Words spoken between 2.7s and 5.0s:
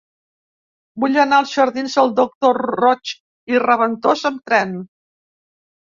Roig i Raventós amb tren.